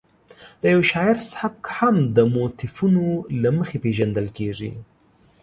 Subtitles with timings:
[0.61, 3.05] د یو شاعر سبک هم د موتیفونو
[3.41, 4.71] له مخې پېژندل کېږي.